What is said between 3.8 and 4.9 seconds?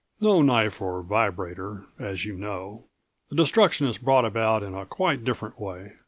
is brought about in a